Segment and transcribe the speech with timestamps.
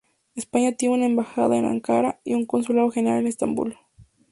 [0.33, 3.77] España tiene una embajada en Ankara y un consulado general en Estambul.